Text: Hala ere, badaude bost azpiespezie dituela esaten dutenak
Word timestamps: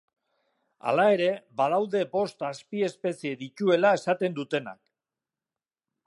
Hala 0.91 1.03
ere, 1.17 1.27
badaude 1.59 2.01
bost 2.15 2.41
azpiespezie 2.47 3.33
dituela 3.41 3.91
esaten 4.01 4.39
dutenak 4.41 4.81